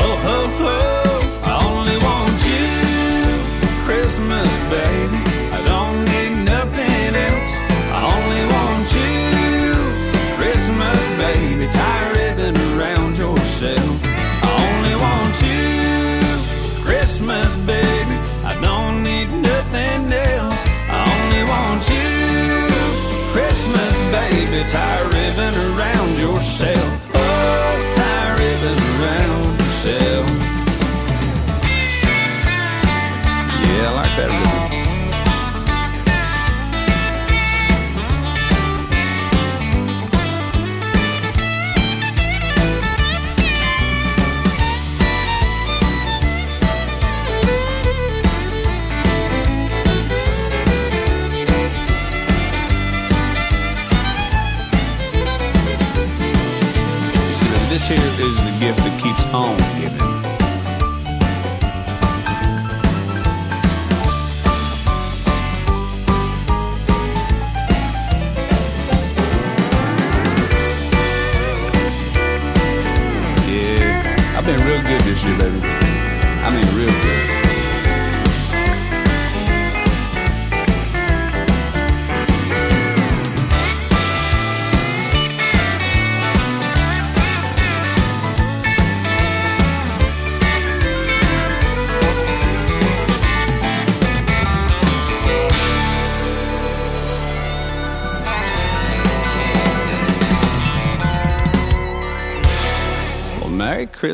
Ho, 0.00 0.10
ho, 0.26 0.38
ho. 0.60 0.78
I 1.44 1.52
only 1.70 1.98
want 2.08 2.38
you 2.52 2.66
for 3.60 3.74
Christmas, 3.86 4.50
baby. 4.70 5.18
I 5.56 5.60
don't 5.66 5.98
need 6.12 6.34
nothing 6.54 7.12
else. 7.28 7.54
I 7.96 8.00
only 8.16 8.44
want 8.54 8.86
you 8.98 9.74
Christmas, 10.38 11.00
baby. 11.22 11.66
Tie 11.72 12.02
a 12.06 12.12
ribbon 12.14 12.54
around 12.78 13.18
yourself. 13.18 14.11
Tie 24.64 24.78
a 24.78 25.04
ribbon 25.04 25.54
around 25.74 26.18
yourself. 26.18 26.71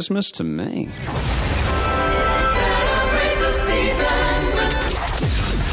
Christmas 0.09 0.31
to 0.33 0.43
me. 0.43 0.89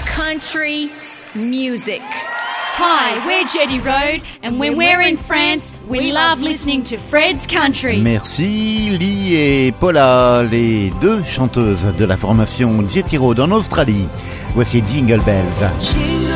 Country 0.08 0.92
music. 1.34 2.02
Hi, 2.04 3.26
we're 3.26 3.48
Jetty 3.48 3.80
Road, 3.80 4.22
and 4.44 4.60
when 4.60 4.76
we're 4.76 5.00
in 5.00 5.16
France, 5.16 5.78
we 5.88 6.12
love 6.12 6.42
listening 6.42 6.84
to 6.84 6.98
Fred's 6.98 7.48
Country. 7.48 8.02
Merci 8.02 8.98
Lee 8.98 9.36
et 9.36 9.72
Paula, 9.72 10.44
les 10.44 10.90
deux 11.00 11.24
chanteuses 11.24 11.86
de 11.98 12.04
la 12.04 12.18
formation 12.18 12.86
Jetty 12.90 13.16
Road 13.16 13.40
en 13.40 13.52
Australie. 13.52 14.10
Voici 14.54 14.84
Jingle 14.92 15.22
Bells. 15.22 15.64
Jingle 15.80 16.26
bells, 16.26 16.35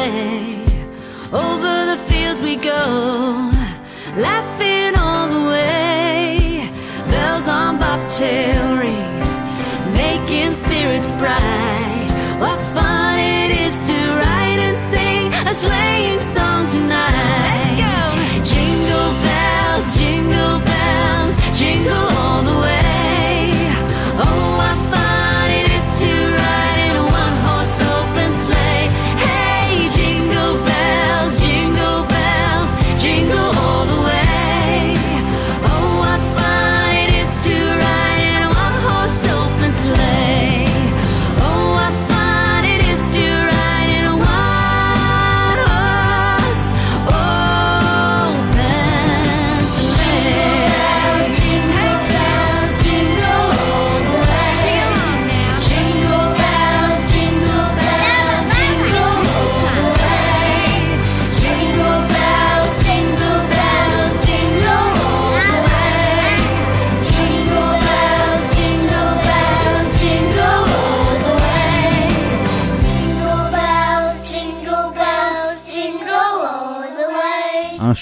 sleigh. 0.00 0.62
Over 1.32 1.74
the 1.90 1.98
fields 2.08 2.42
we 2.42 2.56
go, 2.56 2.82
laughing 4.16 4.94
all 4.96 5.28
the 5.28 5.42
way. 5.48 6.70
Bells 7.10 7.48
on 7.48 7.78
bobtail 7.78 8.76
ring, 8.76 9.18
making 10.04 10.52
spirits 10.52 11.12
bright. 11.22 12.10
What 12.42 12.58
fun 12.74 13.18
it 13.18 13.50
is 13.66 13.82
to 13.90 13.98
ride 14.24 14.60
and 14.68 14.78
sing 14.92 15.26
a 15.50 15.54
sleighing 15.54 16.20
song 16.20 16.68
tonight. 16.70 17.69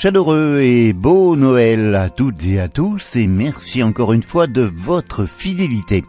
Chaleureux 0.00 0.60
et 0.60 0.92
beau 0.92 1.34
Noël 1.34 1.96
à 1.96 2.08
toutes 2.08 2.46
et 2.46 2.60
à 2.60 2.68
tous 2.68 3.16
et 3.16 3.26
merci 3.26 3.82
encore 3.82 4.12
une 4.12 4.22
fois 4.22 4.46
de 4.46 4.60
votre 4.62 5.26
fidélité. 5.26 6.04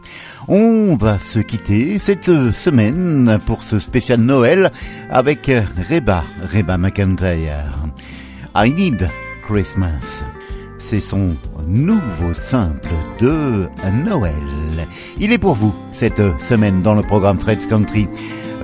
On 0.46 0.94
va 0.94 1.18
se 1.18 1.40
quitter 1.40 1.98
cette 1.98 2.52
semaine 2.52 3.38
pour 3.46 3.64
ce 3.64 3.80
spécial 3.80 4.20
Noël 4.20 4.70
avec 5.10 5.50
Reba, 5.90 6.22
Reba 6.54 6.78
McIntyre. 6.78 7.88
I 8.54 8.72
Need 8.72 9.08
Christmas. 9.42 10.24
C'est 10.78 11.00
son 11.00 11.34
nouveau 11.66 12.32
simple 12.34 12.90
de 13.18 13.66
Noël. 14.04 14.86
Il 15.18 15.32
est 15.32 15.38
pour 15.38 15.54
vous 15.54 15.74
cette 15.90 16.22
semaine 16.48 16.82
dans 16.82 16.94
le 16.94 17.02
programme 17.02 17.40
Fred's 17.40 17.66
Country. 17.66 18.06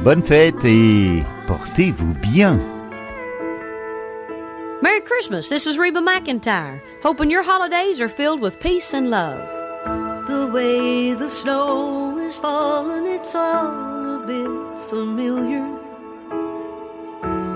Bonne 0.05 0.23
fête 0.23 0.65
et 0.65 1.25
portez-vous 1.49 2.15
bien. 2.23 2.61
Merry 4.87 5.01
Christmas. 5.01 5.49
This 5.49 5.67
is 5.67 5.79
Reba 5.79 5.99
McEntire. 6.01 6.81
Hoping 7.03 7.29
your 7.29 7.43
holidays 7.43 8.01
are 8.01 8.09
filled 8.09 8.41
with 8.41 8.61
peace 8.61 8.95
and 8.95 9.11
love. 9.11 9.41
The 10.29 10.47
way 10.47 11.13
the 11.13 11.29
snow 11.29 12.17
is 12.19 12.37
falling, 12.37 13.05
it's 13.07 13.35
all 13.35 14.23
a 14.23 14.25
bit 14.25 14.89
familiar. 14.89 15.67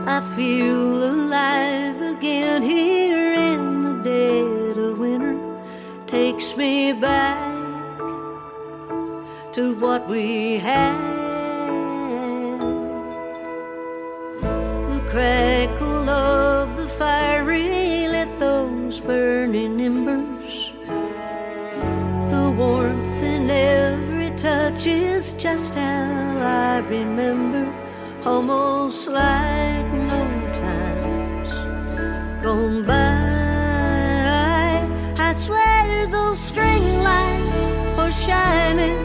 I 0.08 0.18
feel 0.34 1.04
alive 1.04 2.02
again 2.02 2.62
here 2.62 3.32
in 3.32 3.84
the 3.84 4.02
dead 4.02 4.76
of 4.76 4.98
winter. 4.98 5.62
Takes 6.08 6.56
me 6.56 6.92
back 6.92 7.38
to 9.52 9.76
what 9.78 10.08
we 10.08 10.58
had. 10.58 10.98
The 14.90 15.00
crackle 15.12 15.89
burning 19.10 19.80
embers. 19.80 20.56
The 22.32 22.44
warmth 22.60 23.20
in 23.34 23.50
every 23.50 24.30
touch 24.46 24.86
is 24.86 25.34
just 25.34 25.74
how 25.74 26.36
I 26.70 26.78
remember, 26.96 27.64
almost 28.24 29.08
like 29.08 29.88
no 30.12 30.22
times 30.64 31.52
gone 32.44 32.80
by. 32.86 33.10
I 35.28 35.30
swear 35.44 36.06
those 36.16 36.40
string 36.50 36.84
lights 37.10 37.64
are 38.00 38.14
shining 38.26 39.00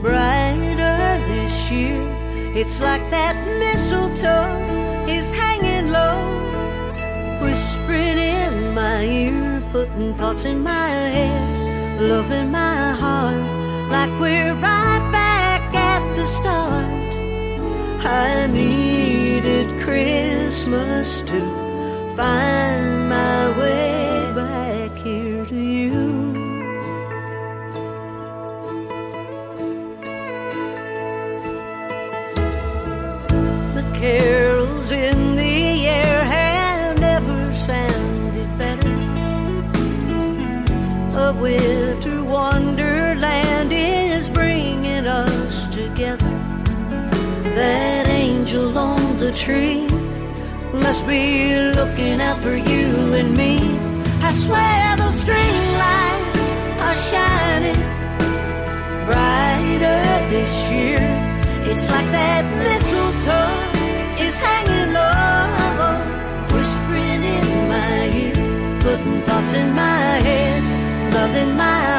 brighter 0.00 1.00
this 1.30 1.56
year. 1.70 2.02
It's 2.60 2.80
like 2.80 3.04
that 3.16 3.36
mistletoe 3.62 4.48
is 5.16 5.26
hanging 5.42 5.88
low, 5.98 6.18
whispering 7.42 8.37
my 8.74 9.04
ear, 9.04 9.62
putting 9.72 10.14
thoughts 10.14 10.44
in 10.44 10.62
my 10.62 10.88
head, 10.88 12.00
love 12.00 12.30
in 12.30 12.50
my 12.50 12.92
heart, 12.92 13.42
like 13.90 14.10
we're 14.20 14.54
right 14.54 15.04
back 15.12 15.62
at 15.74 16.02
the 16.16 16.26
start. 16.38 16.86
I 18.04 18.46
needed 18.46 19.80
Christmas 19.82 21.18
to 21.22 21.40
find 22.16 23.08
my 23.08 23.58
way 23.58 24.32
back 24.34 24.87
A 41.28 41.32
winter 41.34 42.24
wonderland 42.24 43.70
is 43.70 44.30
bringing 44.30 45.06
us 45.06 45.66
together. 45.74 46.34
That 47.54 48.06
angel 48.08 48.78
on 48.78 49.18
the 49.18 49.30
tree 49.32 49.86
must 50.72 51.06
be 51.06 51.52
looking 51.78 52.22
out 52.22 52.40
for 52.40 52.56
you 52.56 53.12
and 53.12 53.36
me. 53.36 53.58
I 54.22 54.32
swear 54.44 54.96
those 54.96 55.20
string 55.20 55.58
lights 55.84 56.46
are 56.86 56.98
shining 57.10 57.82
brighter 59.04 60.00
this 60.32 60.54
year. 60.70 61.04
It's 61.70 61.86
like 61.90 62.08
that 62.18 62.44
mistletoe 62.64 64.24
is 64.24 64.34
hanging 64.48 64.94
low, 64.96 65.92
whispering 66.54 67.22
in 67.36 67.46
my 67.68 68.08
ear, 68.22 68.36
putting 68.80 69.20
thoughts 69.26 69.52
in 69.52 69.68
my 69.74 70.20
head, 70.28 70.47
love 71.18 71.34
in 71.34 71.56
my 71.56 71.80
heart, 71.88 71.97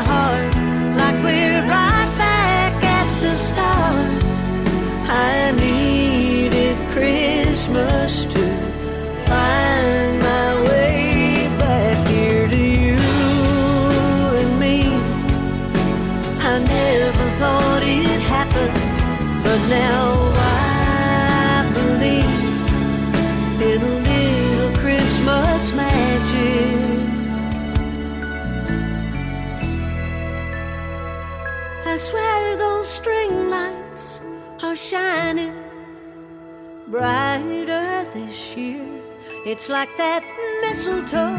It's 39.52 39.68
like 39.68 39.98
that 39.98 40.24
mistletoe 40.62 41.34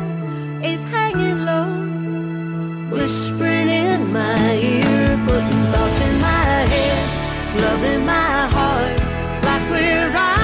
is 0.67 0.83
hanging 0.83 1.45
low, 1.45 1.71
whispering 2.91 3.69
in 3.69 4.13
my 4.13 4.57
ear, 4.57 5.17
putting 5.29 5.65
thoughts 5.71 6.01
in 6.01 6.21
my 6.21 6.67
head, 6.73 7.07
loving 7.63 8.05
my 8.05 8.49
heart, 8.51 8.99
like 9.45 9.71
we're 9.71 10.11
riding. 10.13 10.40